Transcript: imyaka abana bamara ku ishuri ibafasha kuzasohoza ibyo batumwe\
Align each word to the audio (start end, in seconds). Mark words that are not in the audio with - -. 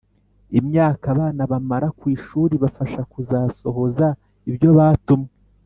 imyaka 0.59 1.05
abana 1.13 1.41
bamara 1.51 1.87
ku 1.99 2.05
ishuri 2.17 2.51
ibafasha 2.55 3.01
kuzasohoza 3.11 4.07
ibyo 4.49 4.69
batumwe\ 4.77 5.29